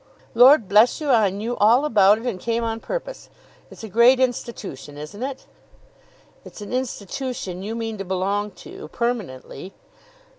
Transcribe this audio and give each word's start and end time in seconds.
"Lord 0.33 0.67
bless 0.67 0.99
you, 0.99 1.11
I 1.11 1.29
knew 1.29 1.55
all 1.57 1.85
about 1.85 2.17
it, 2.17 2.25
and 2.25 2.39
came 2.39 2.63
on 2.63 2.79
purpose. 2.79 3.29
It's 3.69 3.83
a 3.83 3.87
great 3.87 4.19
institution; 4.19 4.97
isn't 4.97 5.21
it?" 5.21 5.45
"It's 6.43 6.59
an 6.59 6.73
institution 6.73 7.61
you 7.61 7.75
mean 7.75 7.99
to 7.99 8.03
belong 8.03 8.49
to, 8.65 8.87
permanently." 8.87 9.75